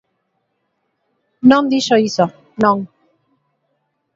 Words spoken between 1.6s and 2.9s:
dixo iso, non.